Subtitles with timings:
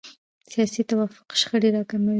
[0.51, 2.09] سیاسي توافق شخړې راکموي